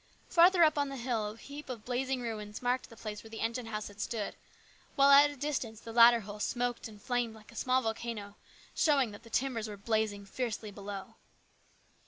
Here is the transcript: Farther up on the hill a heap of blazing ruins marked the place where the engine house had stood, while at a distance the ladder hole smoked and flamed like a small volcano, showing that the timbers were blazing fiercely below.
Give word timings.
Farther 0.29 0.63
up 0.63 0.79
on 0.79 0.89
the 0.89 0.97
hill 0.97 1.27
a 1.29 1.37
heap 1.37 1.69
of 1.69 1.85
blazing 1.85 2.21
ruins 2.21 2.63
marked 2.63 2.89
the 2.89 2.97
place 2.97 3.21
where 3.21 3.29
the 3.29 3.39
engine 3.39 3.67
house 3.67 3.87
had 3.87 4.01
stood, 4.01 4.35
while 4.95 5.11
at 5.11 5.29
a 5.29 5.35
distance 5.35 5.79
the 5.79 5.93
ladder 5.93 6.21
hole 6.21 6.39
smoked 6.39 6.87
and 6.87 6.99
flamed 6.99 7.35
like 7.35 7.51
a 7.51 7.55
small 7.55 7.83
volcano, 7.83 8.35
showing 8.73 9.11
that 9.11 9.21
the 9.21 9.29
timbers 9.29 9.67
were 9.67 9.77
blazing 9.77 10.25
fiercely 10.25 10.71
below. 10.71 11.17